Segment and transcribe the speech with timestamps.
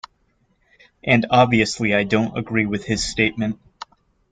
[1.03, 3.59] And obviously I don't agree with his statement.